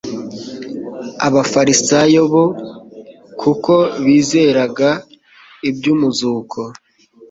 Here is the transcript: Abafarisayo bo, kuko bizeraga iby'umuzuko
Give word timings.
Abafarisayo 1.27 2.21
bo, 2.31 2.45
kuko 3.41 3.73
bizeraga 4.05 4.89
iby'umuzuko 5.69 6.59